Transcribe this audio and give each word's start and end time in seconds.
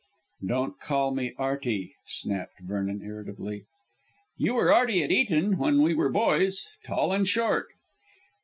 "Don't 0.43 0.79
call 0.79 1.11
me 1.13 1.35
Arty!" 1.37 1.93
snapped 2.07 2.59
Vernon 2.61 3.03
irritably. 3.03 3.65
"You 4.35 4.55
were 4.55 4.73
Arty 4.73 5.03
at 5.03 5.11
Eton, 5.11 5.59
when 5.59 5.83
we 5.83 5.93
were 5.93 6.09
boys, 6.09 6.65
tall 6.83 7.13
and 7.13 7.27
short." 7.27 7.67